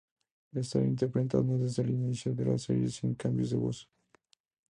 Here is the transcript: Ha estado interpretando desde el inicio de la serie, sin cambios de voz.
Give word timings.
Ha 0.55 0.59
estado 0.59 0.83
interpretando 0.85 1.59
desde 1.59 1.83
el 1.83 1.91
inicio 1.91 2.33
de 2.33 2.45
la 2.45 2.57
serie, 2.57 2.89
sin 2.89 3.13
cambios 3.13 3.51
de 3.51 3.57
voz. 3.57 3.87